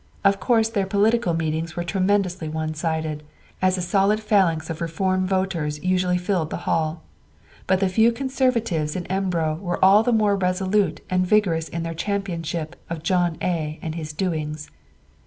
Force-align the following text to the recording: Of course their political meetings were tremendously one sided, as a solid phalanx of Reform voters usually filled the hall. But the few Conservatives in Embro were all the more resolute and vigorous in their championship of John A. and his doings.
Of 0.23 0.39
course 0.39 0.67
their 0.67 0.87
political 0.87 1.35
meetings 1.35 1.75
were 1.75 1.83
tremendously 1.83 2.49
one 2.49 2.73
sided, 2.73 3.21
as 3.61 3.77
a 3.77 3.83
solid 3.83 4.19
phalanx 4.19 4.67
of 4.71 4.81
Reform 4.81 5.27
voters 5.27 5.79
usually 5.83 6.17
filled 6.17 6.49
the 6.49 6.65
hall. 6.65 7.03
But 7.67 7.81
the 7.81 7.87
few 7.87 8.11
Conservatives 8.11 8.95
in 8.95 9.05
Embro 9.11 9.59
were 9.61 9.77
all 9.85 10.01
the 10.01 10.11
more 10.11 10.35
resolute 10.35 11.01
and 11.07 11.27
vigorous 11.27 11.69
in 11.69 11.83
their 11.83 11.93
championship 11.93 12.75
of 12.89 13.03
John 13.03 13.37
A. 13.43 13.77
and 13.83 13.93
his 13.93 14.11
doings. 14.11 14.71